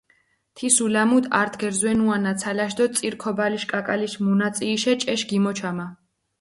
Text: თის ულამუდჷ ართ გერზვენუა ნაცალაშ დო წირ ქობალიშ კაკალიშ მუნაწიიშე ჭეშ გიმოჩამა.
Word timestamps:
თის 0.61 0.77
ულამუდჷ 0.85 1.29
ართ 1.41 1.53
გერზვენუა 1.63 2.17
ნაცალაშ 2.25 2.71
დო 2.77 2.85
წირ 2.95 3.15
ქობალიშ 3.23 3.63
კაკალიშ 3.71 4.13
მუნაწიიშე 4.25 4.93
ჭეშ 5.01 5.21
გიმოჩამა. 5.29 5.87